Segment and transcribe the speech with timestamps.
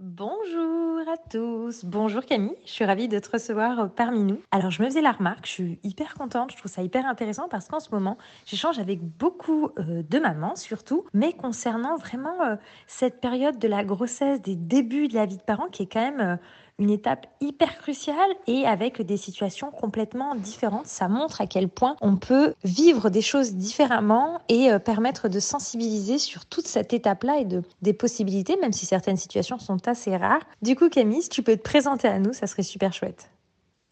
[0.00, 1.84] Bonjour à tous.
[1.84, 4.40] Bonjour Camille, je suis ravie de te recevoir euh, parmi nous.
[4.52, 7.48] Alors je me faisais la remarque, je suis hyper contente, je trouve ça hyper intéressant
[7.48, 12.54] parce qu'en ce moment, j'échange avec beaucoup euh, de mamans surtout, mais concernant vraiment euh,
[12.86, 16.12] cette période de la grossesse, des débuts de la vie de parents qui est quand
[16.12, 16.38] même
[16.78, 20.86] une étape hyper cruciale et avec des situations complètement différentes.
[20.86, 25.40] Ça montre à quel point on peut vivre des choses différemment et euh, permettre de
[25.40, 30.16] sensibiliser sur toute cette étape-là et de, des possibilités, même si certaines situations sont assez
[30.16, 30.42] rares.
[30.62, 33.30] Du coup, Camille, si tu peux te présenter à nous, ça serait super chouette.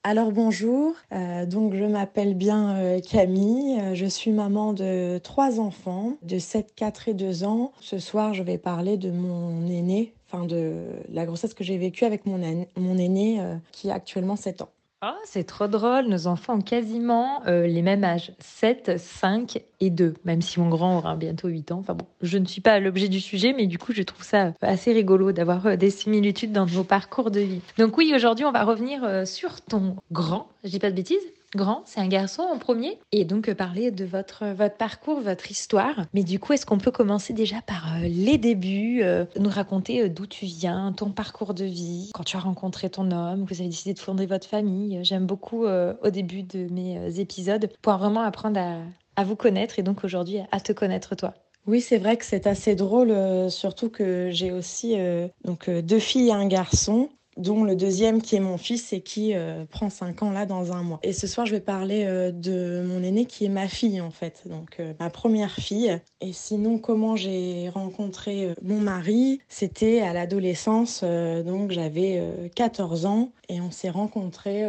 [0.08, 6.12] Alors bonjour, euh, donc je m'appelle bien euh, Camille, je suis maman de trois enfants
[6.22, 7.72] de 7, 4 et 2 ans.
[7.80, 12.04] Ce soir je vais parler de mon aîné, enfin de la grossesse que j'ai vécue
[12.04, 12.38] avec mon,
[12.76, 14.68] mon aîné euh, qui a actuellement 7 ans.
[15.02, 19.90] Oh, c'est trop drôle, nos enfants ont quasiment euh, les mêmes âges, 7, 5 et
[19.90, 21.78] 2, même si mon grand aura bientôt 8 ans.
[21.80, 24.54] Enfin bon, je ne suis pas l'objet du sujet, mais du coup, je trouve ça
[24.62, 27.60] assez rigolo d'avoir euh, des similitudes dans nos parcours de vie.
[27.76, 31.82] Donc oui, aujourd'hui, on va revenir sur ton grand, je dis pas de bêtises grand,
[31.84, 36.06] c'est un garçon en premier, et donc euh, parler de votre, votre parcours, votre histoire.
[36.14, 40.08] Mais du coup, est-ce qu'on peut commencer déjà par euh, les débuts, euh, nous raconter
[40.08, 43.68] d'où tu viens, ton parcours de vie, quand tu as rencontré ton homme, vous avez
[43.68, 44.98] décidé de fonder votre famille.
[45.02, 48.78] J'aime beaucoup au début de mes épisodes pouvoir vraiment apprendre à,
[49.16, 51.34] à vous connaître et donc aujourd'hui à te connaître toi.
[51.66, 53.14] Oui, c'est vrai que c'est assez drôle,
[53.50, 54.96] surtout que j'ai aussi
[55.44, 59.34] donc deux filles et un garçon dont le deuxième qui est mon fils et qui
[59.34, 60.98] euh, prend 5 ans là dans un mois.
[61.02, 64.10] Et ce soir, je vais parler euh, de mon aîné qui est ma fille en
[64.10, 65.98] fait, donc euh, ma première fille.
[66.20, 73.60] Et sinon, comment j'ai rencontré mon mari C'était à l'adolescence, donc j'avais 14 ans et
[73.60, 74.64] on s'est rencontrés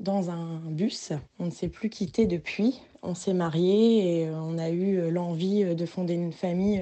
[0.00, 1.12] dans un bus.
[1.38, 2.80] On ne s'est plus quitté depuis.
[3.02, 6.80] On s'est mariés et on a eu l'envie de fonder une famille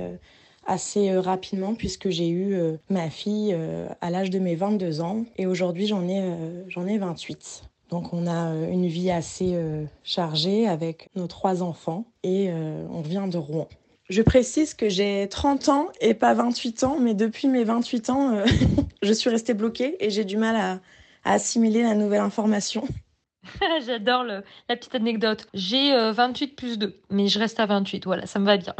[0.71, 5.01] assez euh, rapidement puisque j'ai eu euh, ma fille euh, à l'âge de mes 22
[5.01, 6.23] ans et aujourd'hui j'en ai,
[6.69, 7.65] j'en ai 28.
[7.91, 9.59] Donc on a une vie assez
[10.05, 12.49] chargée avec nos trois enfants et
[12.89, 13.69] on vient de Rouen.
[14.09, 18.45] Je précise que j'ai 30 ans et pas 28 ans, mais depuis mes 28 ans,
[19.03, 20.81] je suis restée bloquée et j'ai du mal à,
[21.25, 22.87] assimiler la nouvelle information.
[23.85, 25.49] J'adore la petite anecdote.
[25.53, 28.77] J'ai 28 plus 2, mais je reste à 28, voilà, ça me va bien.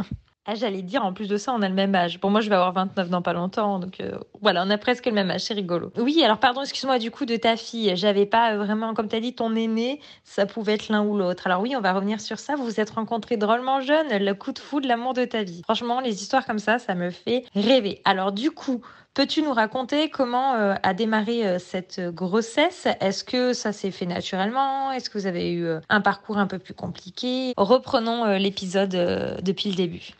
[0.47, 2.19] Ah, j'allais dire, en plus de ça, on a le même âge.
[2.19, 5.05] Bon, moi, je vais avoir 29 dans pas longtemps, donc euh, voilà, on a presque
[5.05, 5.91] le même âge, c'est rigolo.
[5.97, 9.19] Oui, alors pardon, excuse-moi, du coup, de ta fille, j'avais pas vraiment, comme tu as
[9.19, 11.45] dit, ton aîné, ça pouvait être l'un ou l'autre.
[11.45, 14.51] Alors oui, on va revenir sur ça, vous vous êtes rencontrés drôlement jeunes, le coup
[14.51, 15.61] de foudre, l'amour de ta vie.
[15.63, 18.01] Franchement, les histoires comme ça, ça me fait rêver.
[18.05, 18.81] Alors du coup,
[19.13, 22.87] Peux-tu nous raconter comment euh, a démarré euh, cette grossesse?
[23.01, 24.89] Est-ce que ça s'est fait naturellement?
[24.93, 27.51] Est-ce que vous avez eu un parcours un peu plus compliqué?
[27.57, 30.13] Reprenons l'épisode depuis le début.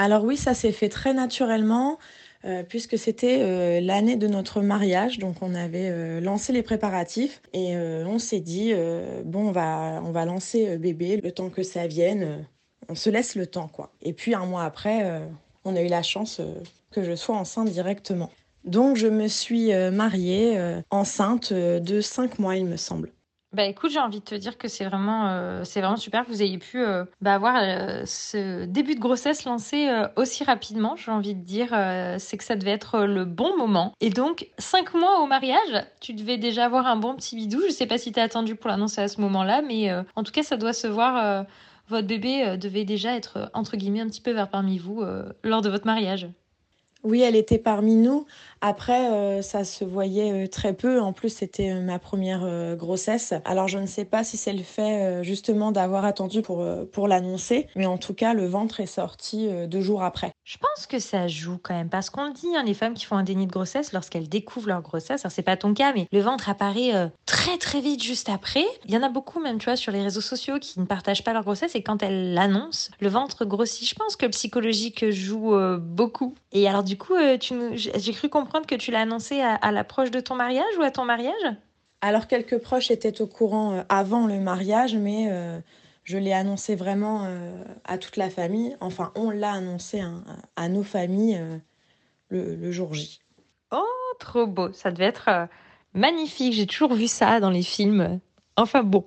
[0.00, 1.98] Alors oui, ça s'est fait très naturellement.
[2.46, 7.42] Euh, puisque c'était euh, l'année de notre mariage, donc on avait euh, lancé les préparatifs
[7.52, 8.72] et on s'est dit
[9.26, 12.46] bon on va on va lancer bébé le temps que ça vienne,
[12.88, 13.92] on se laisse le temps quoi.
[14.00, 15.20] Et puis un mois après,
[15.66, 16.40] on a eu la chance
[16.90, 18.30] que je sois enceinte directement.
[18.64, 23.10] Donc je me suis mariée enceinte de cinq mois il me semble.
[23.52, 26.40] Bah écoute, j'ai envie de te dire que c'est vraiment, euh, vraiment super que vous
[26.40, 30.94] ayez pu euh, bah, avoir euh, ce début de grossesse lancé aussi rapidement.
[30.94, 31.70] J'ai envie de dire,
[32.18, 33.92] c'est que ça devait être le bon moment.
[34.00, 37.60] Et donc, cinq mois au mariage, tu devais déjà avoir un bon petit bidou.
[37.66, 40.32] Je sais pas si tu as attendu pour l'annoncer à ce moment-là, mais en tout
[40.32, 41.44] cas, ça doit se voir.
[41.88, 45.02] votre bébé devait déjà être, entre guillemets, un petit peu vers parmi vous
[45.42, 46.28] lors de votre mariage.
[47.02, 48.26] Oui, elle était parmi nous.
[48.62, 51.00] Après, euh, ça se voyait euh, très peu.
[51.00, 53.32] En plus, c'était euh, ma première grossesse.
[53.44, 57.66] Alors, je ne sais pas si c'est le fait justement d'avoir attendu pour, pour l'annoncer,
[57.76, 60.32] mais en tout cas, le ventre est sorti deux jours après.
[60.44, 63.04] Je pense que ça joue quand même, parce qu'on le dit, hein, les femmes qui
[63.04, 66.06] font un déni de grossesse, lorsqu'elles découvrent leur grossesse, alors c'est pas ton cas, mais
[66.12, 68.64] le ventre apparaît très très vite juste après.
[68.84, 71.24] Il y en a beaucoup, même tu vois, sur les réseaux sociaux qui ne partagent
[71.24, 73.88] pas leur grossesse et quand elles l'annoncent, le ventre grossit.
[73.88, 76.34] Je pense que le psychologique joue beaucoup.
[76.52, 80.34] Et alors, du coup, j'ai cru comprendre que tu l'as annoncé à, l'approche de ton
[80.34, 81.56] mariage ou à ton mariage?
[82.00, 85.60] Alors, quelques proches étaient au courant euh, avant le mariage, mais euh,
[86.04, 88.76] je l'ai annoncé vraiment euh, à toute la famille.
[88.80, 90.02] Enfin, on l'a annoncé
[90.56, 91.40] à, nos familles
[92.30, 93.20] le, jour J.
[93.70, 93.84] Oh,
[94.18, 94.72] trop beau.
[94.72, 95.48] Ça devait être
[95.92, 96.54] magnifique.
[96.54, 98.20] J'ai toujours vu ça dans les films.
[98.56, 99.04] Enfin bon.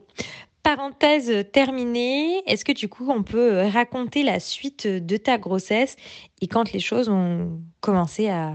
[0.62, 5.98] Parenthèse terminée, est-ce que du coup on peut raconter la suite de ta grossesse
[6.40, 8.54] et quand les choses ont commencé à,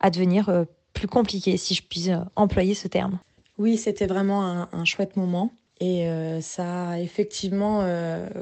[0.00, 3.18] à devenir euh, plus compliquées, si je puis euh, employer ce terme
[3.58, 5.52] Oui, c'était vraiment un, chouette moment.
[5.80, 7.86] Et euh, ça a effectivement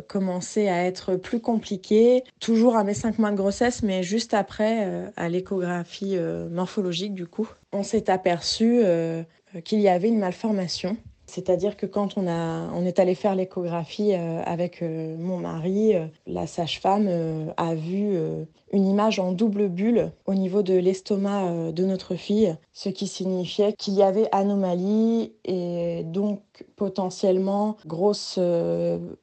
[0.08, 5.12] commencé à être plus compliqué, toujours à mes cinq mois de grossesse, mais juste après,
[5.17, 6.17] à l'échographie
[6.50, 8.81] morphologique du coup, on s'est aperçu
[9.64, 14.14] qu'il y avait une malformation c'est-à-dire que quand on, a, on est allé faire l'échographie
[14.14, 17.08] euh, avec euh, mon mari, euh, la sage-femme
[17.56, 18.19] a vu
[18.73, 23.73] une image en double bulle au niveau de l'estomac de notre fille, ce qui signifiait
[23.73, 26.40] qu'il y avait anomalie et donc
[26.76, 28.38] potentiellement grosse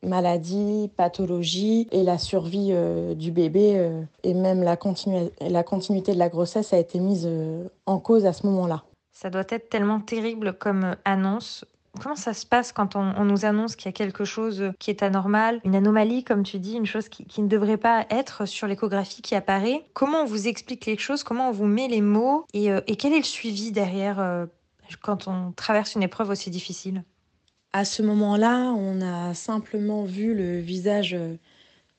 [0.02, 2.74] maladie, pathologie et la survie
[3.16, 3.90] du bébé
[4.24, 4.78] et même la,
[5.42, 7.30] la continuité de la grossesse a été mise
[7.86, 8.84] en cause à ce moment-là.
[9.12, 11.66] Ça doit être tellement terrible comme annonce
[12.02, 15.04] Comment ça se passe quand on, nous annonce qu'il y a quelque chose qui est
[15.04, 19.22] anormal, une anomalie, comme tu dis, une chose qui, ne devrait pas être sur l'échographie
[19.22, 19.86] qui apparaît?
[19.94, 21.24] Comment on vous explique les choses?
[21.24, 22.46] Comment on vous met les mots?
[22.54, 24.48] Et, euh, quel est le suivi derrière euh,
[25.02, 27.04] quand on traverse une épreuve aussi difficile?
[27.74, 31.16] À ce moment-là, on a simplement vu le visage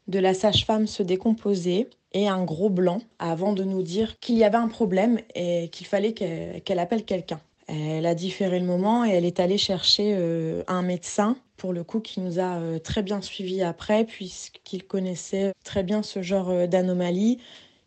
[0.08, 4.44] de la sage-femme se décomposer et un gros blanc avant de nous dire qu'il y
[4.44, 7.40] avait un problème et qu'il fallait qu'elle appelle quelqu'un.
[7.66, 11.82] Elle a différé le moment et elle est allée chercher euh, un médecin, pour le
[11.82, 16.50] coup, qui nous a euh, très bien suivis après, puisqu'il connaissait très bien ce genre
[16.50, 17.38] euh, d'anomalie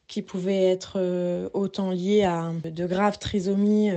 [0.08, 3.92] qui pouvait être autant liée à de graves trisomies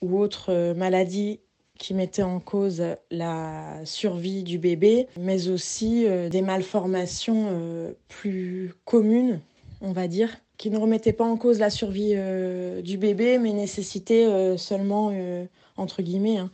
[0.00, 1.38] ou autres maladies
[1.78, 2.82] qui mettaient en cause
[3.12, 9.42] la survie du bébé, mais aussi des malformations plus communes,
[9.80, 13.52] on va dire, qui ne remettait pas en cause la survie euh, du bébé, mais
[13.52, 15.46] nécessitait euh, seulement, euh,
[15.76, 16.50] entre guillemets, hein,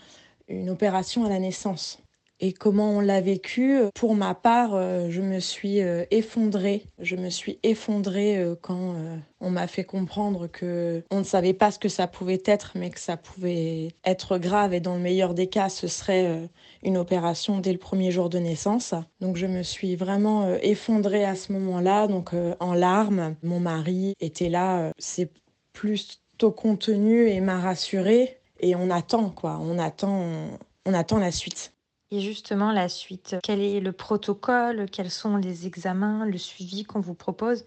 [0.49, 1.99] une opération à la naissance.
[2.41, 4.71] Et comment on l'a vécu Pour ma part,
[5.11, 5.79] je me suis
[6.11, 6.85] effondrée.
[6.99, 8.95] Je me suis effondrée quand
[9.41, 12.91] on m'a fait comprendre que on ne savait pas ce que ça pouvait être, mais
[12.91, 14.73] que ça pouvait être grave.
[14.73, 16.49] Et dans le meilleur des cas, ce serait
[16.83, 18.95] une opération dès le premier jour de naissance.
[19.21, 23.37] Donc je me suis vraiment euh, effondrée à ce moment-là, donc euh, en larmes.
[23.43, 25.31] Mon mari était là, euh, c'est
[25.73, 28.39] plutôt contenu et m'a rassurée.
[28.61, 30.51] Et on attend quoi, on attend,
[30.87, 31.73] on attend la suite.
[32.13, 37.01] Et justement, la suite, quel est le protocole Quels sont les examens, le suivi qu'on
[37.01, 37.65] vous propose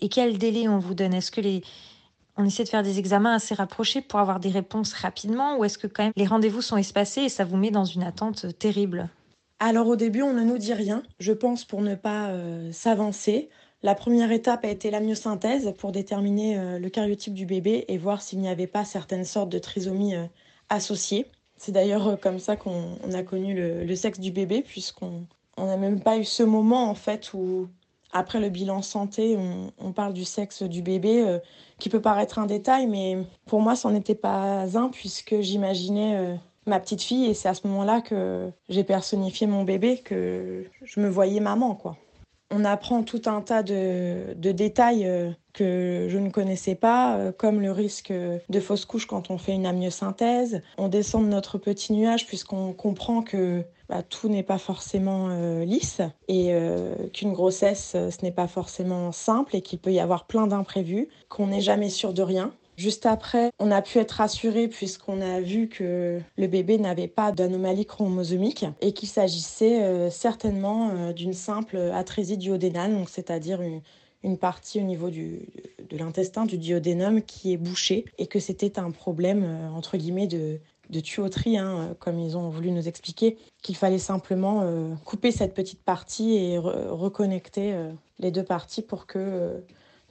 [0.00, 1.14] Et quel délai on vous donne?
[1.14, 1.62] Est-ce que les,
[2.36, 5.78] on essaie de faire des examens assez rapprochés pour avoir des réponses rapidement ou est-ce
[5.78, 9.08] que quand même les rendez-vous sont espacés et ça vous met dans une attente terrible?
[9.58, 13.50] Alors au début, on ne nous dit rien, je pense pour ne pas euh, s'avancer.
[13.82, 17.98] La première étape a été la myosynthèse pour déterminer euh, le cariotype du bébé et
[17.98, 20.24] voir s'il n'y avait pas certaines sortes de trisomies euh,
[20.70, 21.26] associées.
[21.60, 25.26] C'est d'ailleurs comme ça qu'on a connu le, le, sexe du bébé puisqu'on
[25.58, 27.68] n'a même pas eu ce moment en fait où
[28.12, 29.36] après le bilan santé,
[29.78, 31.38] on, parle du sexe du bébé, euh,
[31.78, 36.34] qui peut paraître un détail, mais pour moi, c'en était pas un, puisque j'imaginais euh,
[36.66, 41.00] ma petite fille, et c'est à ce moment-là que j'ai personnifié mon bébé, que je
[41.00, 41.96] me voyais maman, quoi.
[42.50, 47.72] On apprend tout un tas de, détails euh, que je ne connaissais pas, comme le
[47.72, 50.62] risque de fausse couche quand on fait une amyosynthèse.
[50.78, 55.64] On descend de notre petit nuage puisqu'on comprend que bah, tout n'est pas forcément euh,
[55.64, 59.98] lisse et euh, qu'une grossesse, euh, ce n'est pas forcément simple et qu'il peut y
[59.98, 62.52] avoir plein d'imprévus, qu'on n'est jamais sûr de rien.
[62.80, 67.30] Juste après, on a pu être rassuré puisqu'on a vu que le bébé n'avait pas
[67.30, 73.60] d'anomalie chromosomique et qu'il s'agissait certainement d'une simple atrésie duodénale, c'est-à-dire
[74.22, 75.40] une, partie au niveau du,
[75.90, 79.44] de l'intestin, du duodénum qui est bouché et que c'était un problème
[79.74, 80.58] entre guillemets de,
[80.90, 85.54] de tuyauterie, hein, comme ils ont voulu nous expliquer, qu'il fallait simplement euh, couper cette
[85.54, 89.58] petite partie et reconnecter euh, les deux parties pour que euh,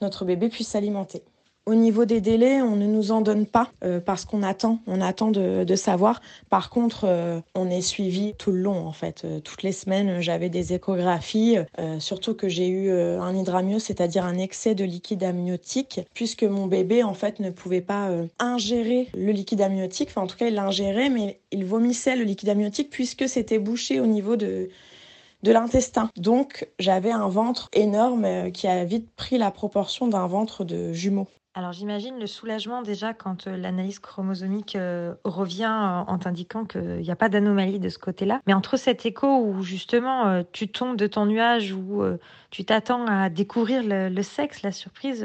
[0.00, 1.22] notre bébé puisse s'alimenter.
[1.66, 5.00] Au niveau des délais, on ne nous en donne pas euh, parce qu'on attend, on
[5.00, 6.20] attend de, savoir.
[6.48, 9.22] Par contre, euh, on est suivi tout le long en fait.
[9.24, 11.58] Euh, toutes les semaines, j'avais des échographies,
[11.98, 17.02] surtout que j'ai eu un hydramio, c'est-à-dire un excès de liquide amniotique, puisque mon bébé
[17.02, 20.08] en fait ne pouvait pas ingérer le liquide amniotique.
[20.10, 24.00] Enfin, en tout cas, il l'ingérait, mais il vomissait le liquide amniotique puisque c'était bouché
[24.00, 24.70] au niveau de
[25.42, 26.10] de l'intestin.
[26.16, 31.28] Donc j'avais un ventre énorme qui a vite pris la proportion d'un ventre de jumeaux.
[31.54, 37.00] Alors j'imagine le soulagement déjà quand euh, l'analyse chromosomique euh, revient euh, en t'indiquant qu'il
[37.00, 38.40] n'y a pas d'anomalie de ce côté-là.
[38.46, 42.02] Mais entre cet écho où justement tu tombes de ton nuage, où
[42.50, 45.22] tu t'attends à découvrir le, sexe, la surprise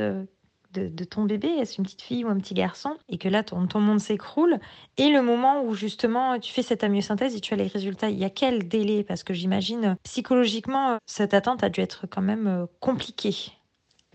[0.74, 3.68] de, ton bébé, est-ce une petite fille ou un petit garçon, et que là ton,
[3.68, 4.60] ton monde s'écroule,
[4.98, 8.18] et le moment où justement tu fais cette amyosynthèse et tu as les résultats, il
[8.18, 9.04] y a quel délai?
[9.04, 13.54] Parce que j'imagine psychologiquement, cette attente a dû être quand même compliquée.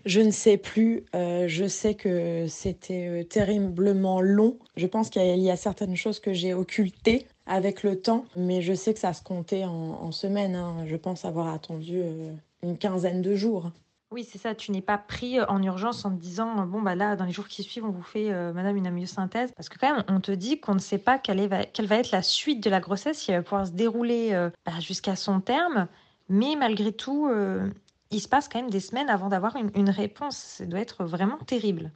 [0.05, 1.03] Je ne sais plus.
[1.15, 4.57] Euh, je sais que c'était euh, terriblement long.
[4.75, 8.73] Je pense qu'il y, a certaines choses que j'ai occultées avec le temps, mais je
[8.73, 10.55] sais que ça se comptait en, semaines.
[10.55, 10.85] Hein.
[10.87, 12.31] Je pense avoir attendu euh,
[12.63, 13.71] une quinzaine de jours.
[14.11, 14.55] Oui, c'est ça.
[14.55, 17.47] Tu n'es pas pris en urgence en te disant bon bah là dans les jours
[17.47, 20.59] qui suivent on vous fait Madame une amyosynthèse parce que quand même on te dit
[20.59, 23.43] qu'on ne sait pas quelle, va, être la suite de la grossesse, si elle va
[23.43, 25.87] pouvoir se dérouler bah, jusqu'à son terme.
[26.27, 27.29] Mais malgré tout,
[28.11, 30.37] il se passe quand même des semaines avant d'avoir une, réponse.
[30.37, 31.91] Ça doit être vraiment terrible.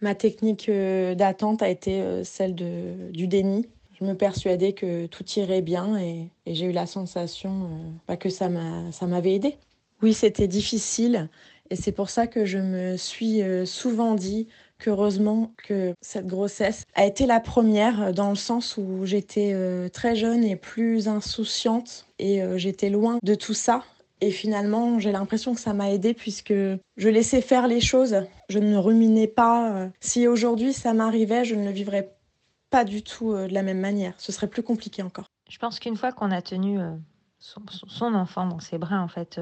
[0.00, 3.66] Ma technique euh, d'attente a été euh, celle du déni.
[3.98, 8.28] Je me persuadais que tout irait bien et, j'ai eu la sensation euh, bah, que
[8.28, 9.56] ça m'avait aidé.
[10.02, 11.28] Oui, c'était difficile
[11.70, 14.46] et c'est pour ça que je me suis souvent dit
[14.78, 19.56] qu'heureusement que cette grossesse a été la première dans le sens où j'étais
[19.90, 23.82] très jeune et plus insouciante et j'étais loin de tout ça
[24.20, 28.16] et finalement, j'ai l'impression que ça m'a aidé puisque je laissais faire les choses.
[28.48, 29.72] Je ne ruminais pas.
[29.72, 32.16] Euh, si aujourd'hui ça m'arrivait, je ne le vivrais
[32.70, 34.14] pas du tout euh, de la même manière.
[34.16, 35.26] Ce serait plus compliqué encore.
[35.50, 36.94] Je pense qu'une fois qu'on a tenu euh,
[37.38, 39.38] son, enfant dans ses bras, en fait,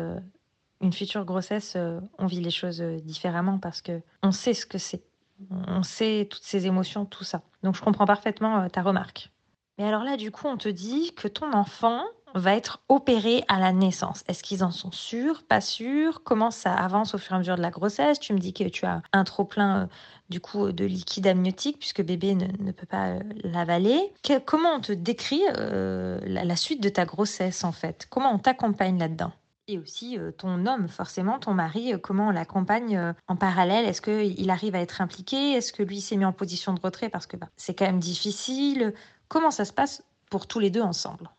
[0.82, 1.78] une future grossesse,
[2.18, 5.02] on vit les choses différemment parce que on sait ce que c'est.
[5.50, 7.40] On sait toutes ces émotions, tout ça.
[7.62, 9.30] Donc je comprends parfaitement ta remarque.
[9.78, 12.04] Mais alors là, du coup, on te dit que ton enfant,
[12.34, 14.24] va être opéré à la naissance.
[14.28, 16.22] Est-ce qu'ils en sont sûrs, pas sûrs?
[16.24, 18.18] Comment ça avance au fur et à mesure de la grossesse?
[18.18, 19.88] Tu me dis que tu as un trop plein
[20.34, 24.12] euh, coup de liquide amniotique puisque bébé ne, peut pas euh, l'avaler.
[24.44, 28.06] comment on te décrit euh, la, suite de ta grossesse en fait?
[28.10, 29.32] Comment on t'accompagne là-dedans?
[29.66, 33.86] Et aussi ton homme, forcément, ton mari, comment on l'accompagne en parallèle?
[33.86, 35.52] Est-ce qu'il arrive à être impliqué?
[35.52, 37.08] Est-ce que lui s'est mis en position de retrait?
[37.08, 38.92] Parce que bah, c'est quand même difficile.
[39.28, 41.30] Comment ça se passe pour tous les deux ensemble?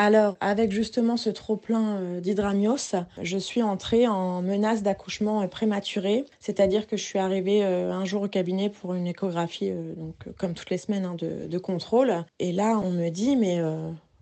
[0.00, 6.24] Alors, avec justement ce trop-plein euh, d'hydramios, je suis entrée en menace d'accouchement euh, prématuré,
[6.38, 10.54] c'est-à-dire que je suis arrivée euh, un jour au cabinet pour une échographie, donc comme
[10.54, 12.24] toutes les semaines, hein, de, contrôle.
[12.38, 13.60] Et là, on me dit, mais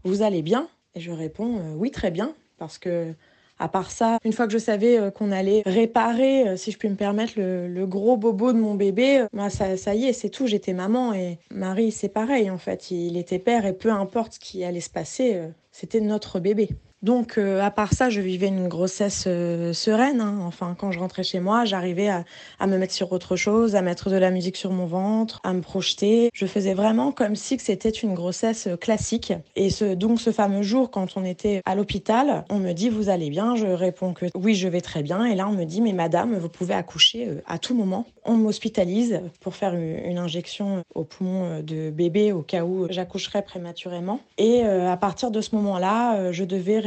[0.05, 0.69] vous allez bien?
[0.95, 3.13] Et je réponds, oui, très bien, parce que
[3.59, 6.95] à part ça, une fois que je savais qu'on allait réparer, si je puis me
[6.95, 10.47] permettre, le, gros bobo de mon bébé, euh, bah, ça, ça y est, c'est tout,
[10.47, 14.41] j'étais maman et Marie, c'est pareil en fait, il était père et peu importe ce
[14.41, 15.41] qui allait se passer,
[15.79, 16.71] c'était notre bébé.
[17.07, 20.21] Donc, euh, à part ça, je vivais une grossesse euh, sereine.
[20.21, 20.41] Hein.
[20.43, 22.25] Enfin, quand je rentrais chez moi, j'arrivais à,
[22.67, 25.61] me mettre sur autre chose, à mettre de la musique sur mon ventre, à me
[25.61, 26.31] projeter.
[26.35, 29.33] Je faisais vraiment comme si c'était une grossesse euh, classique.
[29.55, 33.31] Et donc, ce fameux jour, quand on était à l'hôpital, on me dit Vous allez
[33.31, 33.55] bien?
[33.55, 35.25] Je réponds que oui, je vais très bien.
[35.27, 38.07] Et là, on me dit Mais madame, vous pouvez accoucher à tout moment.
[38.25, 44.19] On m'hospitalise pour faire une, injection au poumon de bébé au cas où j'accoucherais prématurément.
[44.39, 46.81] Et à partir de ce moment-là, je devais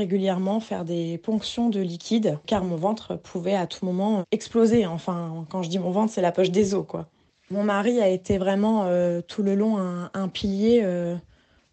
[0.60, 4.86] faire des ponctions de liquide car mon ventre pouvait à tout moment exploser.
[4.86, 7.08] Enfin, quand je dis mon ventre, c'est la poche des os, quoi.
[7.52, 11.16] Mon mari a été vraiment euh, tout le long un, pilier euh,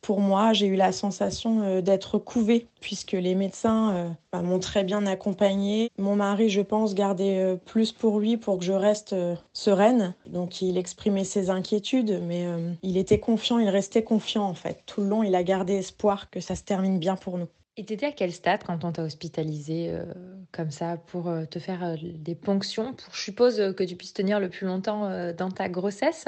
[0.01, 0.55] pour moi.
[0.55, 5.91] J'ai eu la sensation euh, d'être couvée puisque les médecins bah, m'ont très bien accompagnée.
[5.99, 9.15] Mon mari, je pense, gardait plus pour lui pour que je reste
[9.53, 10.15] sereine.
[10.27, 12.47] Donc il exprimait ses inquiétudes, mais
[12.83, 14.83] il était confiant, il restait confiant en fait.
[14.87, 17.49] Tout le long, il a gardé espoir que ça se termine bien pour nous.
[17.79, 20.05] Et t'étais à quel stade quand on t'a hospitalisé euh,
[20.53, 24.15] comme ça pour euh, te faire euh, des ponctions pour, je suppose, que tu puisses
[24.15, 26.27] tenir le plus longtemps dans ta grossesse?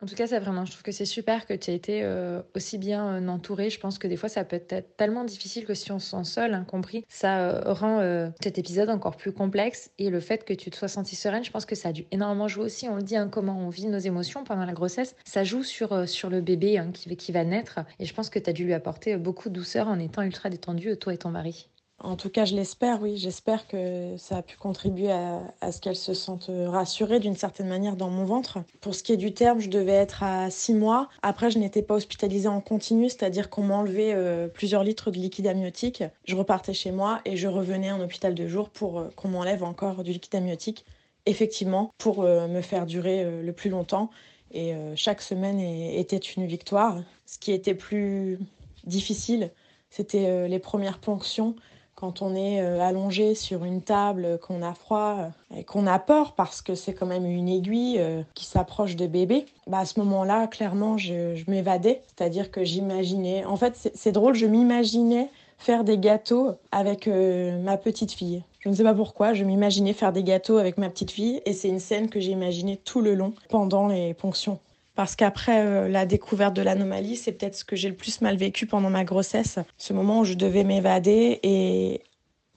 [0.00, 2.40] En tout cas, ça vraiment, je trouve que c'est super que tu aies été euh,
[2.54, 3.68] aussi bien euh, entourée.
[3.68, 6.24] Je pense que des fois, ça peut être tellement difficile que si on se sent
[6.24, 7.98] seul, incompris, ça euh, rend
[8.40, 9.90] cet épisode encore plus complexe.
[9.98, 12.06] Et le fait que tu te sois sentie sereine, je pense que ça a dû
[12.12, 12.88] énormément jouer aussi.
[12.88, 16.08] On le dit, hein, comment on vit nos émotions pendant la grossesse, ça joue sur,
[16.08, 17.80] sur le bébé hein, qui, qui va naître.
[17.98, 20.48] Et je pense que tu as dû lui apporter beaucoup de douceur en étant ultra
[20.48, 21.68] détendu, toi et ton mari.
[22.00, 23.16] En tout cas, je l'espère, oui.
[23.16, 27.96] J'espère que ça a pu contribuer à, ce qu'elle se sente rassurée d'une certaine manière
[27.96, 28.58] dans mon ventre.
[28.80, 31.08] Pour ce qui est du terme, je devais être à six mois.
[31.22, 35.48] Après, je n'étais pas hospitalisée en continu, c'est-à-dire qu'on m'enlevait euh, plusieurs litres de liquide
[35.48, 36.04] amniotique.
[36.24, 39.64] Je repartais chez moi et je revenais en hôpital de jour pour euh, qu'on m'enlève
[39.64, 40.84] encore du liquide amniotique.
[41.26, 44.10] Effectivement, pour euh, me faire durer le plus longtemps.
[44.52, 47.02] Et chaque semaine était une victoire.
[47.26, 48.38] Ce qui était plus
[48.84, 49.50] difficile,
[49.90, 51.54] c'était les premières ponctions
[51.98, 55.98] quand on est euh, allongé sur une table, qu'on a froid euh, et qu'on a
[55.98, 59.84] peur parce que c'est quand même une aiguille euh, qui s'approche de bébé, bah à
[59.84, 62.02] ce moment-là, clairement, je, m'évadais.
[62.06, 63.44] C'est-à-dire que j'imaginais.
[63.44, 65.28] En fait, c'est drôle, je m'imaginais
[65.58, 68.44] faire des gâteaux avec ma petite fille.
[68.60, 71.52] Je ne sais pas pourquoi, je m'imaginais faire des gâteaux avec ma petite fille et
[71.52, 74.60] c'est une scène que j'ai imaginée tout le long pendant les ponctions.
[74.98, 78.36] Parce qu'après euh, la découverte de l'anomalie, c'est peut-être ce que j'ai le plus mal
[78.36, 79.60] vécu pendant ma grossesse.
[79.76, 82.02] Ce moment où je devais m'évader et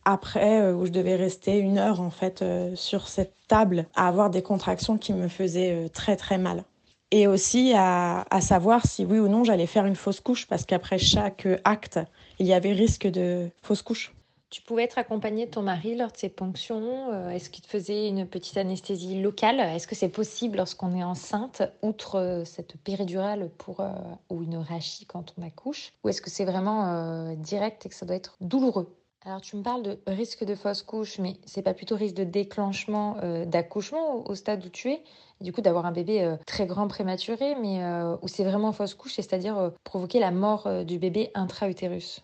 [0.05, 4.07] après euh, où je devais rester une heure en fait euh, sur cette table à
[4.07, 6.63] avoir des contractions qui me faisaient très très mal.
[7.11, 10.65] Et aussi à, à savoir si oui ou non j'allais faire une fausse couche parce
[10.65, 11.99] qu'après chaque acte,
[12.39, 14.11] il y avait risque de fausse couche.
[14.51, 17.69] Tu pouvais être accompagné de ton mari lors de ces ponctions euh, Est-ce qu'il te
[17.69, 19.61] faisait une petite anesthésie locale?
[19.61, 23.93] Est-ce que c'est possible lorsqu'on est enceinte, outre euh, cette péridurale pour, euh,
[24.29, 25.93] ou une rachie quand on accouche?
[26.03, 28.93] Ou est-ce que c'est vraiment direct et que ça doit être douloureux?
[29.23, 32.25] Alors tu me parles de risque de fausse couche, mais c'est pas plutôt risque de
[32.25, 35.03] déclenchement d'accouchement au, stade où tu es,
[35.39, 37.83] du coup d'avoir un bébé très grand prématuré, mais
[38.21, 42.23] où c'est vraiment fausse couche, c'est-à-dire provoquer la mort du bébé intra-utérus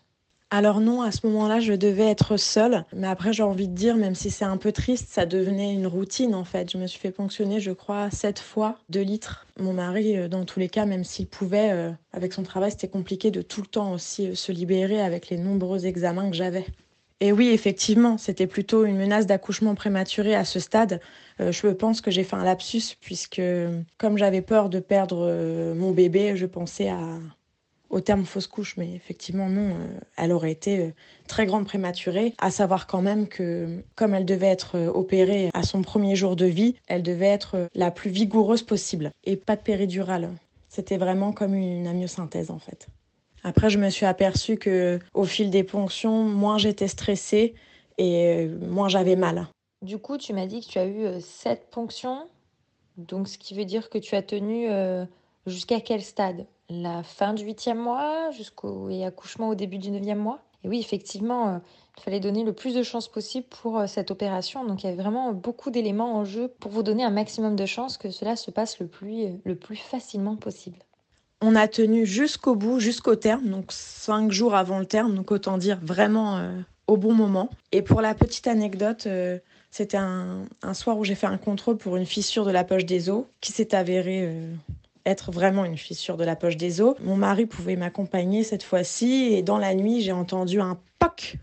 [0.50, 2.86] alors non, à ce moment-là, je devais être seule.
[2.94, 5.86] Mais après, j'ai envie de dire, même si c'est un peu triste, ça devenait une
[5.86, 6.72] routine en fait.
[6.72, 9.46] Je me suis fait ponctionner, je crois, sept fois deux litres.
[9.60, 12.88] Mon mari, euh, dans tous les cas, même s'il pouvait, euh, avec son travail, c'était
[12.88, 16.64] compliqué de tout le temps aussi euh, se libérer avec les nombreux examens que j'avais.
[17.20, 21.00] Et oui, effectivement, c'était plutôt une menace d'accouchement prématuré à ce stade.
[21.40, 23.42] je pense que j'ai fait un lapsus puisque
[23.98, 27.18] comme j'avais peur de perdre mon bébé, je pensais à,
[27.90, 30.90] au terme fausse couche, mais effectivement non, euh, elle aurait été euh,
[31.26, 35.62] très grande prématurée, à savoir quand même que comme elle devait être euh, opérée à
[35.62, 39.62] son premier jour de vie, elle devait être la plus vigoureuse possible et pas de
[39.62, 40.30] péridurale.
[40.68, 42.88] C'était vraiment comme une amyosynthèse en fait.
[43.44, 47.54] Après, je me suis aperçue que au fil des ponctions, moins j'étais stressée
[47.96, 49.46] et moins j'avais mal.
[49.80, 52.28] Du coup, tu m'as dit que tu as eu sept ponctions,
[52.96, 54.68] donc ce qui veut dire que tu as tenu
[55.48, 56.46] jusqu'à quel stade?
[56.70, 60.40] La fin du huitième mois jusqu'au et accouchement au début du neuvième mois?
[60.64, 61.58] Et oui, effectivement, euh,
[61.96, 64.64] il fallait donner le plus de chances possible pour euh, cette opération.
[64.64, 67.66] Donc il y avait vraiment beaucoup d'éléments en jeu pour vous donner un maximum de
[67.66, 70.78] chances que cela se passe le plus, euh, facilement possible.
[71.40, 75.56] On a tenu jusqu'au bout, jusqu'au terme, donc cinq jours avant le terme, donc autant
[75.56, 76.50] dire vraiment
[76.88, 77.48] au bon moment.
[77.70, 79.06] Et pour la petite anecdote,
[79.70, 83.08] c'était un, soir où j'ai fait un contrôle pour une fissure de la poche des
[83.08, 84.48] os qui s'est avérée
[85.08, 86.96] être vraiment une fissure de la poche des os.
[87.00, 91.36] Mon mari pouvait m'accompagner cette fois-ci et dans la nuit, j'ai entendu un poc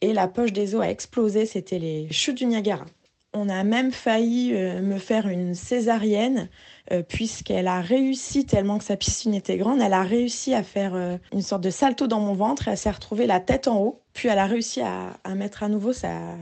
[0.00, 1.46] et la poche des os a explosé.
[1.46, 2.86] C'était les chutes du Niagara.
[3.32, 6.48] On a même failli euh, me faire une césarienne
[6.90, 10.96] euh, puisqu'elle a réussi, tellement que sa piscine était grande, elle a réussi à faire
[10.96, 13.80] euh, une sorte de salto dans mon ventre et elle s'est retrouvée la tête en
[13.80, 14.00] haut.
[14.14, 16.34] Puis elle a réussi à, à mettre à nouveau sa,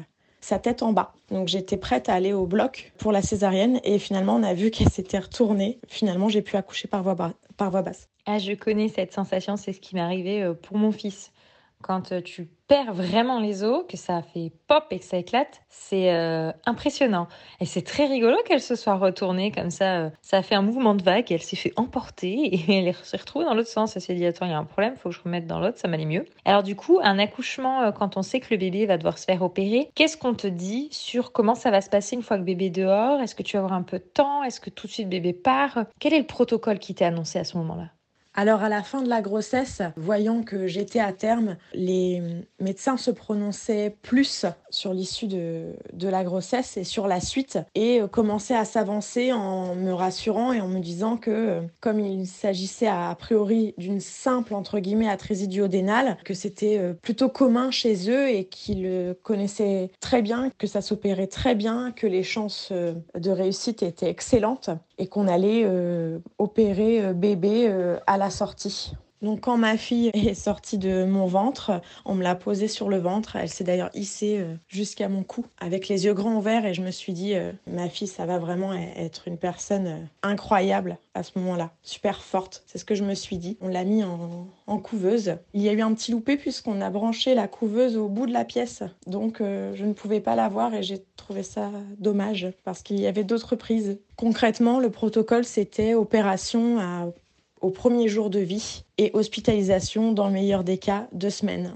[0.49, 1.13] sa tête en bas.
[1.31, 4.71] Donc j'étais prête à aller au bloc pour la césarienne et finalement on a vu
[4.71, 5.79] qu'elle s'était retournée.
[5.89, 7.15] Finalement j'ai pu accoucher par voie,
[7.59, 8.09] par voie basse.
[8.25, 11.33] Ah je connais cette sensation, c'est ce qui m'est arrivé euh, pour mon fils
[11.83, 15.63] quand euh, tu perds vraiment les os, que ça fait pop et que ça éclate,
[15.69, 17.29] c'est euh, impressionnant.
[17.61, 19.99] Et c'est très rigolo qu'elle se soit retournée comme ça.
[19.99, 23.17] Euh, ça a fait un mouvement de vague, elle s'est fait emporter et elle s'est
[23.17, 23.97] retrouvée dans l'autre sens.
[23.97, 25.79] Elle s'est dit attends, il y a un problème, faut que je remette dans l'autre,
[25.79, 26.27] ça m'allait mieux.
[26.45, 29.43] Alors du coup, un accouchement, quand on sait que le bébé va devoir se faire
[29.43, 32.67] opérer, qu'est-ce qu'on te dit sur comment ça va se passer une fois que bébé
[32.67, 33.21] est dehors?
[33.21, 34.43] Est-ce que tu vas avoir un peu de temps?
[34.43, 35.85] Est-ce que tout de suite bébé part?
[36.01, 37.91] Quel est le protocole qui t'est annoncé à ce moment-là?
[38.39, 42.23] Alors à la fin de la grossesse, voyant que j'étais à terme, les
[42.61, 48.01] médecins se prononçaient plus sur l'issue de, de, la grossesse et sur la suite et
[48.13, 53.13] commençaient à s'avancer en me rassurant et en me disant que comme il s'agissait a
[53.17, 58.45] priori d'une simple entre guillemets atrésie duodénale, que c'était euh, plutôt commun chez eux et
[58.45, 63.83] qu'ils connaissaient très bien, que ça s'opérait très bien, que les chances euh, de réussite
[63.83, 68.93] étaient excellentes et qu'on allait euh, opérer euh, bébé euh, à la sortie.
[69.23, 72.99] Donc quand ma fille est sortie de mon ventre, on me l'a posée sur le
[72.99, 73.37] ventre.
[73.37, 76.91] Elle s'est d'ailleurs hissée jusqu'à mon cou avec les yeux grands ouverts et je me
[76.91, 77.35] suis dit,
[77.67, 82.63] ma fille, ça va vraiment e-, être une personne incroyable à ce moment-là, super forte.
[82.67, 83.57] C'est ce que je me suis dit.
[83.61, 85.37] On l'a mis en, en, couveuse.
[85.53, 88.33] Il y a eu un petit loupé puisqu'on a branché la couveuse au bout de
[88.33, 88.83] la pièce.
[89.07, 93.07] Donc je ne pouvais pas la voir et j'ai trouvé ça dommage parce qu'il y
[93.07, 96.81] avait d'autres prises Concrètement, le protocole, c'était opération
[97.61, 101.75] au premier jour de vie et hospitalisation, dans le meilleur des cas, deux semaines.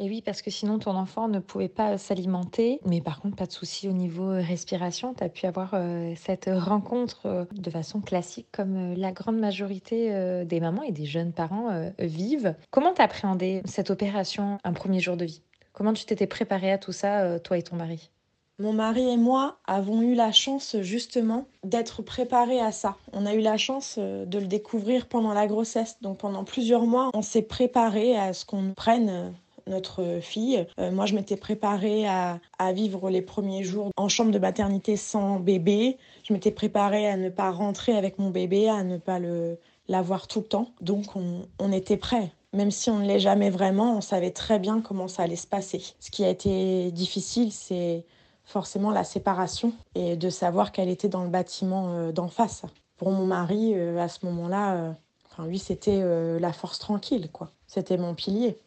[0.00, 2.80] Et oui, parce que sinon ton enfant ne pouvait pas s'alimenter.
[2.84, 5.14] Mais par contre, pas de souci au niveau euh, respiration.
[5.14, 10.44] Tu as pu avoir euh, cette rencontre euh, de façon classique comme la grande majorité
[10.44, 12.54] des mamans et des jeunes parents vivent.
[12.70, 15.42] Comment tu appréhendé cette opération un premier jour de vie?
[15.72, 18.10] Comment tu t'étais préparé à tout ça, toi et ton mari?
[18.58, 22.96] Mon mari et moi avons eu la chance justement d'être préparés à ça.
[23.12, 25.96] On a eu la chance euh, de le découvrir pendant la grossesse.
[26.02, 29.34] Donc pendant plusieurs mois, on s'est préparé à ce qu'on prenne
[29.66, 30.66] notre fille.
[30.78, 32.38] Euh, moi, je m'étais préparée à,
[32.72, 35.96] vivre les premiers jours en chambre de maternité sans bébé.
[36.22, 40.28] Je m'étais préparée à ne pas rentrer avec mon bébé, à ne pas le l'avoir
[40.28, 40.70] tout le temps.
[40.80, 42.30] Donc, on, on était prêts.
[42.54, 45.46] Même si on ne l'est jamais vraiment, on savait très bien comment ça allait se
[45.46, 45.82] passer.
[46.00, 48.04] Ce qui a été difficile, c'est
[48.44, 52.62] forcément la séparation et de savoir qu'elle était dans le bâtiment euh, d'en face.
[52.96, 54.92] Pour mon mari, euh, à ce moment-là, euh,
[55.26, 56.02] enfin, lui, c'était
[56.38, 57.50] la force tranquille, quoi.
[57.66, 58.58] C'était mon pilier.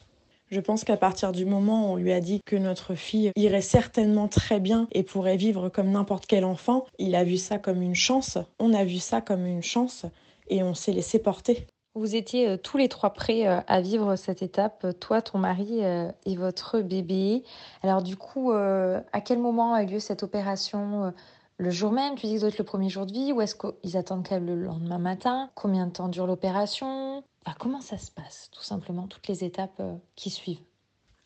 [0.49, 3.61] Je pense qu'à partir du moment où on lui a dit que notre fille irait
[3.61, 7.81] certainement très bien et pourrait vivre comme n'importe quel enfant, il a vu ça comme
[7.81, 8.37] une chance.
[8.57, 10.05] On a vu ça comme une chance
[10.49, 11.67] et on s'est laissé porter.
[11.97, 15.83] Vous étiez euh, tous les trois prêts euh, à vivre cette étape, toi, ton mari
[15.83, 17.43] euh, et votre bébé.
[17.81, 21.11] Alors du coup, à quel moment a eu lieu cette opération
[21.57, 24.27] Le jour même, tu dis que le premier jour de vie, ou est-ce qu'ils attendent
[24.27, 25.49] qu'elle le lendemain matin?
[25.55, 27.23] Combien de temps dure l'opération?
[27.59, 29.81] Comment ça se passe, tout simplement, toutes les étapes
[30.15, 30.61] qui suivent?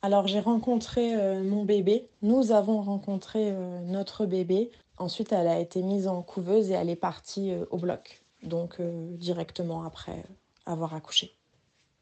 [0.02, 3.52] Alors j'ai rencontré mon bébé, nous avons rencontré
[3.86, 4.72] notre bébé.
[4.98, 9.84] Ensuite elle a été mise en couveuse et elle est partie au bloc, donc directement
[9.84, 10.24] après
[10.66, 11.36] avoir accouché.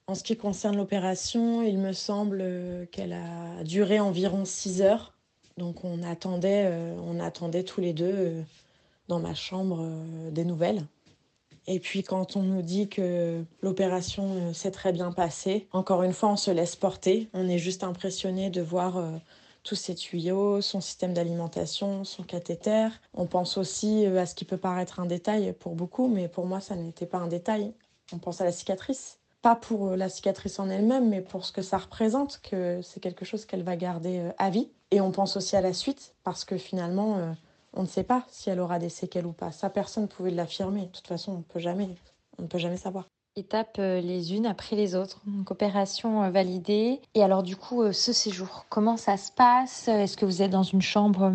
[0.09, 5.13] En ce qui concerne l'opération, il me semble qu'elle a duré environ 6 heures.
[5.59, 8.41] Donc on attendait, euh, on attendait tous les deux euh,
[9.07, 10.83] dans ma chambre euh, des nouvelles.
[11.67, 16.29] Et puis quand on nous dit que l'opération s'est très bien passée, encore une fois
[16.29, 17.29] on se laisse porter.
[17.33, 18.99] On est juste impressionné de voir
[19.61, 22.87] tous ses tuyaux, son système d'alimentation, son cathéter.
[23.13, 26.59] On pense aussi à ce qui peut paraître un détail pour beaucoup, mais pour moi
[26.59, 27.71] ça n'était pas un détail
[28.13, 29.19] on pense à la cicatrice.
[29.41, 32.99] Pas pour euh, la cicatrice en elle-même, mais pour ce que ça représente, que c'est
[32.99, 34.69] quelque chose qu'elle va garder euh, à vie.
[34.91, 37.31] Et on pense aussi à la suite, parce que finalement, euh,
[37.73, 39.51] on ne sait pas si elle aura des séquelles ou pas.
[39.51, 40.81] Ça, personne ne pouvait l'affirmer.
[40.81, 41.87] De toute façon, on peut jamais,
[42.37, 43.05] on ne peut jamais savoir.
[43.35, 45.21] Étapes les unes après les autres.
[45.25, 46.99] Donc opération validée.
[47.13, 49.87] Et alors du coup, ce séjour, comment ça se passe?
[49.87, 51.31] Est-ce que vous êtes dans une chambre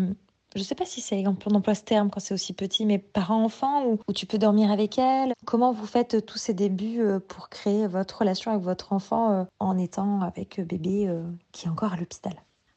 [0.55, 2.97] je ne sais pas si c'est on emploie ce terme quand c'est aussi petit, mais
[2.97, 5.33] parent-enfant, où, tu peux dormir avec elle.
[5.45, 9.31] Comment vous faites euh, tous ces débuts euh, pour créer votre relation avec votre enfant
[9.31, 11.11] euh, en étant avec bébé
[11.51, 12.33] qui est encore à l'hôpital?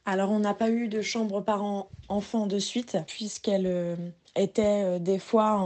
[0.06, 5.60] Alors, on n'a pas eu de chambre parent-enfant de suite, puisqu'elle était des fois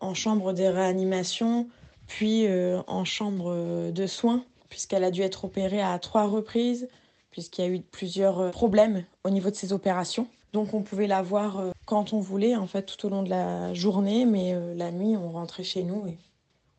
[0.00, 1.68] en, chambre de réanimation,
[2.06, 2.46] puis
[2.88, 6.88] en chambre de soins, puisqu'elle a dû être opérée à trois reprises,
[7.30, 10.26] puisqu'il y a eu plusieurs problèmes au niveau de ses opérations.
[10.52, 13.30] Donc on pouvait la voir euh, quand on voulait, en fait, tout au long de
[13.30, 16.18] la journée, mais euh, la nuit, on rentrait chez nous et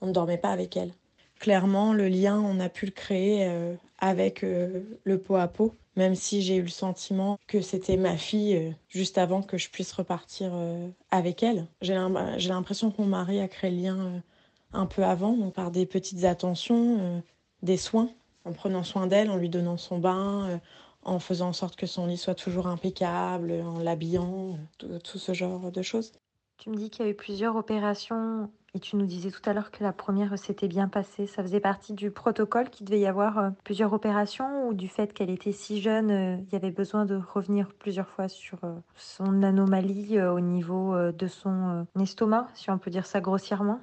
[0.01, 0.91] on ne dormait pas avec elle.
[1.39, 6.15] Clairement, le lien, on a pu le créer euh, avec le pot à pot, même
[6.15, 10.51] si j'ai eu le sentiment que c'était ma fille juste avant que je puisse repartir
[11.11, 11.67] avec elle.
[11.81, 14.23] J'ai l'impression que mon mari a créé le lien
[14.73, 17.21] un peu avant, par des petites attentions,
[17.61, 18.09] des soins,
[18.43, 20.59] en prenant soin d'elle, en lui donnant son bain,
[21.03, 25.71] en faisant en sorte que son lit soit toujours impeccable, en l'habillant, tout, ce genre
[25.71, 26.11] de choses.
[26.57, 29.53] Tu me dis qu'il y a eu plusieurs opérations et tu nous disais tout à
[29.53, 31.25] l'heure que la première s'était bien passée.
[31.25, 35.13] Ça faisait partie du protocole qu'il devait y avoir euh, plusieurs opérations ou du fait
[35.13, 38.75] qu'elle était si jeune, euh, il y avait besoin de revenir plusieurs fois sur euh,
[38.95, 43.79] son anomalie au niveau de son estomac, si on peut dire ça grossièrement?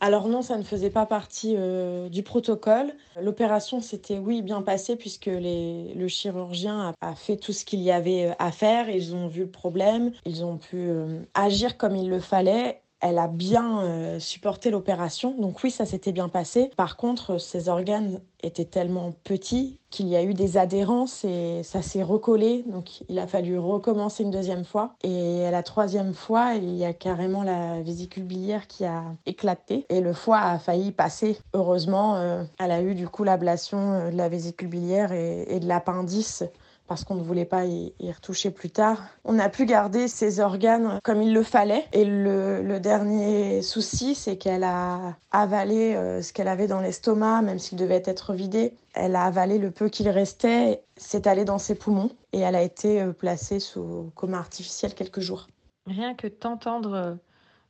[0.00, 2.92] Alors non, ça ne faisait pas partie euh, du protocole.
[3.20, 8.26] L'opération s'était, oui, bien passée puisque le chirurgien a, fait tout ce qu'il y avait
[8.26, 8.90] euh, à faire.
[8.90, 13.18] Ils ont vu le problème, ils ont pu euh, agir comme il le fallait elle
[13.18, 15.34] a bien euh, supporté l'opération.
[15.38, 16.70] Donc oui, ça s'était bien passé.
[16.76, 21.82] Par contre, ses organes étaient tellement petits qu'il y a eu des adhérences et ça
[21.82, 22.64] s'est recollé.
[22.66, 24.94] Donc il a fallu recommencer une deuxième fois.
[25.04, 29.86] Et à la troisième fois, il y a carrément la vésicule biliaire qui a éclaté
[29.88, 31.38] et le foie a failli passer.
[31.54, 35.66] Heureusement, euh, elle a eu du coup l'ablation euh, de la vésicule biliaire et de
[35.66, 36.44] l'appendice
[36.86, 39.04] parce qu'on ne voulait pas y, retoucher plus tard.
[39.24, 41.84] On a pu garder ses organes comme il le fallait.
[41.92, 47.58] Et le, dernier souci, c'est qu'elle a avalé euh, ce qu'elle avait dans l'estomac, même
[47.58, 48.74] s'il devait être vidé.
[48.94, 52.62] Elle a avalé le peu qu'il restait, c'est allé dans ses poumons et elle a
[52.62, 55.48] été euh, placée sous coma artificiel quelques jours.
[55.86, 57.14] Rien que t'entendre euh,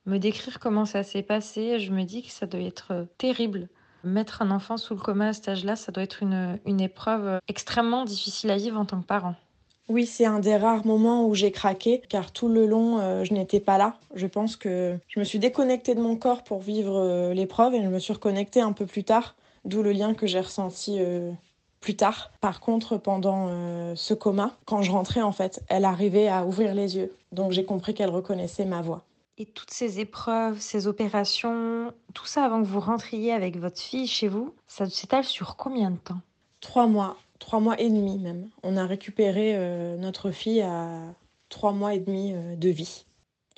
[0.06, 3.68] me décrire comment ça s'est passé, je me dis que ça doit être terrible
[4.06, 7.40] Mettre un enfant sous le coma à cet âge-là, ça doit être une, une épreuve
[7.48, 9.34] extrêmement difficile à vivre en tant que parent.
[9.88, 13.32] Oui, c'est un des rares moments où j'ai craqué, car tout le long, euh, je
[13.32, 13.96] n'étais pas là.
[14.14, 17.82] Je pense que je me suis déconnectée de mon corps pour vivre euh, l'épreuve et
[17.82, 21.30] je me suis reconnectée un peu plus tard, d'où le lien que j'ai ressenti euh,
[21.80, 22.32] plus tard.
[22.40, 23.48] Par contre, pendant
[23.94, 27.12] ce coma, quand je rentrais, en fait, elle arrivait à ouvrir les yeux.
[27.30, 29.04] Donc j'ai compris qu'elle reconnaissait ma voix.
[29.38, 34.06] Et toutes ces épreuves, ces opérations, tout ça avant que vous rentriez avec votre fille
[34.06, 36.20] chez vous, ça s'étale sur combien de temps?
[36.60, 37.16] Trois mois.
[37.38, 38.48] trois mois et demi même.
[38.62, 39.58] On a récupéré
[39.98, 41.02] notre fille à
[41.50, 43.04] trois mois et demi de vie.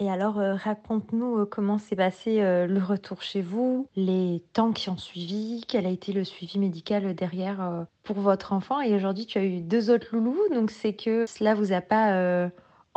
[0.00, 4.70] Et alors, euh, raconte-nous euh, comment s'est passé euh, le retour chez vous, les temps
[4.70, 8.80] qui ont suivi, quel a été le suivi médical derrière pour votre enfant.
[8.80, 12.48] Et aujourd'hui, tu as eu deux autres loulous, donc c'est que cela vous a pas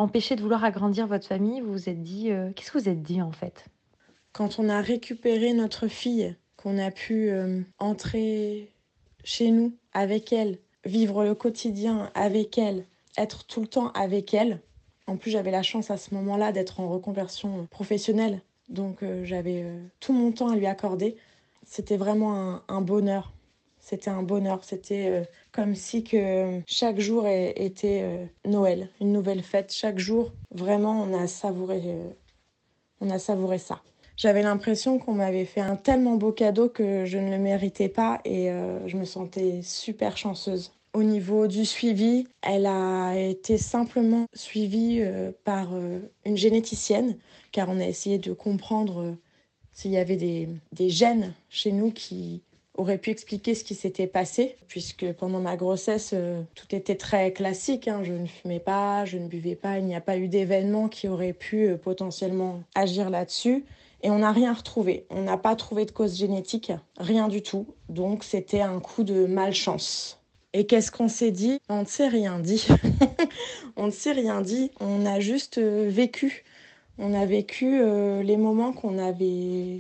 [0.02, 1.62] empêché de vouloir agrandir votre famille.
[1.62, 3.66] Vous vous êtes dit, qu'est-ce que vous êtes dit en fait?
[4.34, 7.32] Quand on a récupéré notre fille, qu'on a pu
[7.80, 8.72] entrer
[9.24, 12.86] chez nous avec elle, vivre le quotidien avec elle,
[13.18, 14.62] être tout le temps avec elle,
[15.12, 18.42] en plus, j'avais la chance à ce moment-là d'être en reconversion professionnelle.
[18.70, 21.18] Donc, euh, j'avais euh, tout mon temps à lui accorder.
[21.66, 23.34] C'était vraiment un, bonheur.
[23.82, 24.64] C'était un bonheur.
[24.64, 29.74] C'était euh, comme si que chaque jour était Noël, une nouvelle fête.
[29.74, 31.82] Chaque jour, vraiment, on a savouré,
[33.02, 33.82] on a savouré ça.
[34.16, 38.22] J'avais l'impression qu'on m'avait fait un tellement beau cadeau que je ne le méritais pas
[38.24, 38.50] et
[38.86, 40.72] je me sentais super chanceuse.
[40.94, 47.18] Au niveau du suivi, elle a été simplement suivie euh, par euh, une généticienne,
[47.54, 49.14] car on a essayé de comprendre euh,
[49.72, 52.44] s'il y avait des, gènes chez nous qui
[52.76, 56.16] auraient pu expliquer ce qui s'était passé, puisque pendant ma grossesse,
[56.56, 57.88] tout était très classique.
[57.88, 58.02] Hein.
[58.04, 61.08] Je ne fumais pas, je ne buvais pas, il n'y a pas eu d'événement qui
[61.08, 63.66] aurait pu potentiellement agir là-dessus.
[64.04, 65.06] Et on n'a rien retrouvé.
[65.10, 67.68] On n'a pas trouvé de cause génétique, rien du tout.
[67.90, 70.20] Donc c'était un coup de malchance.
[70.54, 71.62] Et qu'est-ce qu'on s'est dit?
[71.70, 72.68] On ne s'est rien dit.
[73.78, 74.72] on ne s'est rien dit.
[74.80, 76.44] On a juste euh, vécu.
[76.98, 79.80] On a vécu euh, les moments qu'on n'avait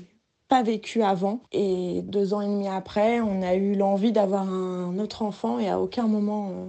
[0.51, 1.43] pas vécu avant.
[1.53, 5.69] Et deux ans et demi après, on a eu l'envie d'avoir un autre enfant et
[5.69, 6.65] à aucun moment, euh,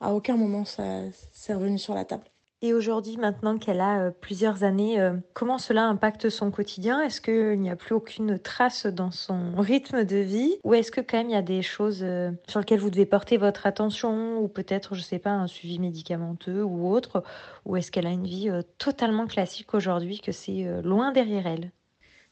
[0.00, 0.82] à aucun moment ça
[1.30, 2.24] c'est revenu sur la table.
[2.62, 7.00] Et aujourd'hui, maintenant qu'elle a euh, plusieurs années, euh, comment cela impacte son quotidien?
[7.00, 10.56] Est-ce qu'il n'y a plus aucune trace dans son rythme de vie?
[10.64, 12.04] Ou est-ce que quand même il y a des choses
[12.48, 14.40] sur lesquelles vous devez porter votre attention?
[14.40, 17.22] Ou peut-être, je ne sais pas, un suivi médicamenteux ou autre?
[17.66, 21.70] Ou est-ce qu'elle a une vie totalement classique aujourd'hui, que c'est loin derrière elle?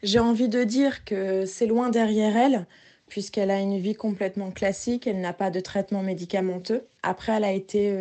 [0.03, 2.67] J'ai envie de dire que c'est loin derrière elle
[3.07, 6.87] puisqu'elle a une vie complètement classique, elle n'a pas de traitement médicamenteux.
[7.03, 7.93] Après, elle a été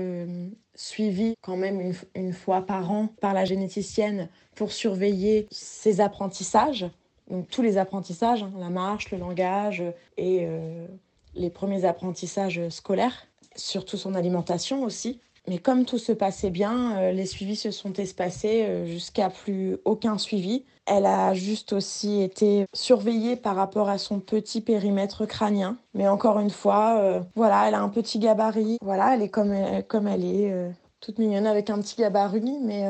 [0.80, 6.90] suivi quand même une, fois par an par la généticienne pour surveiller ses apprentissages.
[7.30, 9.84] Donc tous les apprentissages, hein, la marche, le langage
[10.16, 10.88] et euh,
[11.36, 15.20] les premiers apprentissages scolaires, surtout son alimentation aussi.
[15.50, 19.78] Mais comme tout se passait bien, euh, les suivis se sont espacés euh, jusqu'à plus
[19.84, 20.64] aucun suivi.
[20.86, 25.78] Elle a juste aussi été surveillée par rapport à son petit périmètre crânien.
[25.96, 28.78] Mais encore une fois, euh, voilà, elle a un petit gabarit.
[28.84, 32.84] Voilà, elle est comme elle, est, toute mignonne avec un petit gabarit, mais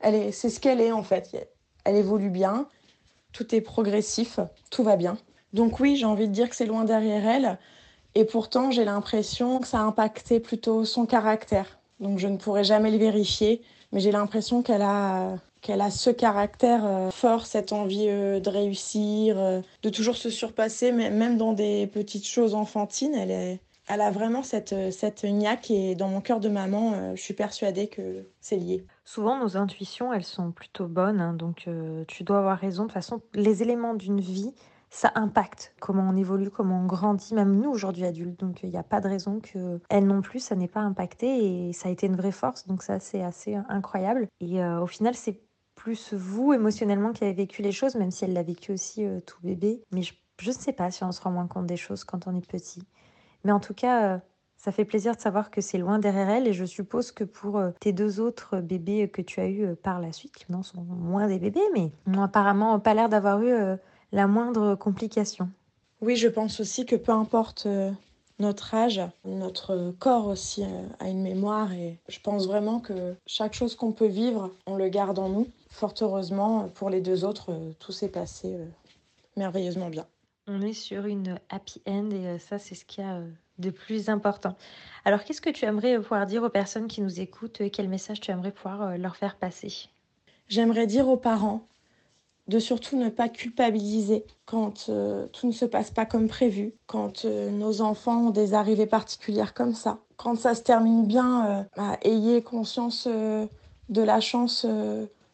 [0.00, 1.54] elle est, c'est ce qu'elle est en fait.
[1.84, 2.66] Elle évolue bien,
[3.32, 5.18] tout est progressif, tout va bien.
[5.52, 7.58] Donc oui, j'ai envie de dire que c'est loin derrière elle.
[8.14, 11.79] Et pourtant, j'ai l'impression que ça a impacté plutôt son caractère.
[12.00, 15.36] Donc je ne pourrai jamais le vérifier, mais j'ai l'impression qu'elle a
[15.68, 20.90] a ce caractère euh, fort, cette envie euh, de réussir, euh, de toujours se surpasser,
[20.92, 25.94] même dans des petites choses enfantines, elle, est, elle a vraiment cette, cette niaque et
[25.94, 28.84] dans mon cœur de maman, je suis persuadée que c'est lié.
[29.04, 31.68] Souvent, nos intuitions, elles sont plutôt bonnes, hein, donc
[32.08, 32.84] tu dois avoir raison.
[32.84, 34.52] De toute façon, les éléments d'une vie,
[34.90, 38.40] ça impacte comment on évolue, comment on grandit, même nous aujourd'hui adultes.
[38.40, 41.68] Donc il n'y a pas de raison que elle non plus, ça n'ait pas impacté
[41.68, 42.66] et ça a été une vraie force.
[42.66, 44.26] Donc ça, c'est assez incroyable.
[44.40, 45.40] Et euh, au final, c'est
[45.76, 49.20] plus vous émotionnellement qui avez vécu les choses, même si elle l'a vécu aussi euh,
[49.20, 49.80] tout bébé.
[49.92, 50.12] Mais je
[50.48, 52.82] ne sais pas si on se rend moins compte des choses quand on est petit.
[53.44, 54.18] Mais en tout cas, euh,
[54.56, 57.62] ça fait plaisir de savoir que c'est loin derrière elle et je suppose que pour
[57.78, 61.28] tes deux autres bébés que tu as eus par la suite, qui non sont moins
[61.28, 63.78] des bébés, mais n'ont apparemment pas l'air d'avoir eu
[64.12, 65.50] la moindre complication.
[66.00, 67.90] Oui, je pense aussi que peu importe euh,
[68.38, 73.54] notre âge, notre corps aussi euh, a une mémoire et je pense vraiment que chaque
[73.54, 75.48] chose qu'on peut vivre, on le garde en nous.
[75.68, 78.56] Fort heureusement, pour les deux autres, euh, tout s'est passé
[79.36, 80.06] merveilleusement bien.
[80.46, 83.20] On est sur une happy end et ça, c'est ce qu'il y a
[83.58, 84.56] de plus important.
[85.04, 88.30] Alors, qu'est-ce que tu aimerais pouvoir dire aux personnes qui nous écoutent Quel message tu
[88.32, 89.90] aimerais pouvoir leur faire passer?
[90.48, 91.68] J'aimerais dire aux parents
[92.50, 97.24] de surtout ne pas culpabiliser quand euh, tout ne se passe pas comme prévu, quand
[97.24, 99.98] euh, nos enfants ont des arrivées particulières comme ça.
[100.16, 104.66] Quand ça se termine bien, euh, bah, ayez conscience de la chance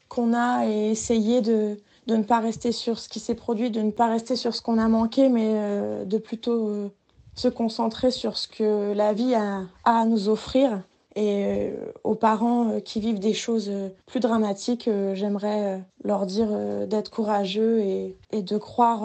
[0.09, 3.81] qu'on a et essayez de, de, ne pas rester sur ce qui s'est produit, de
[3.81, 6.91] ne pas rester sur ce qu'on a manqué, mais de plutôt
[7.35, 10.83] se concentrer sur ce que la vie a à nous offrir
[11.17, 16.49] et euh, aux parents euh, qui vivent des choses euh, plus dramatiques, j'aimerais leur dire
[16.87, 19.03] d'être courageux et, de croire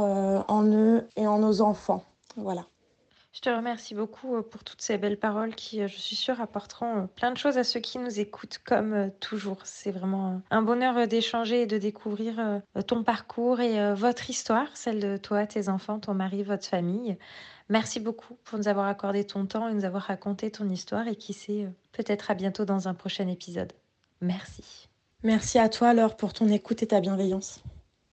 [0.50, 2.04] en eux et en nos enfants.
[2.36, 2.66] Voilà.
[3.34, 7.32] Je te remercie beaucoup pour toutes ces belles paroles qui, je suis sûre, apporteront plein
[7.32, 9.60] de choses à ceux qui nous écoutent, comme toujours.
[9.64, 15.16] C'est vraiment un bonheur d'échanger et de découvrir ton parcours et votre histoire, celle de
[15.16, 17.18] toi, tes enfants, ton mari, votre famille.
[17.72, 21.16] Merci beaucoup pour nous avoir accordé ton temps et nous avoir raconté ton histoire et
[21.16, 23.72] qui sait, peut-être à bientôt dans un prochain épisode.
[24.20, 24.90] Merci.
[25.24, 27.64] Merci à toi, Laure, pour ton écoute et ta bienveillance.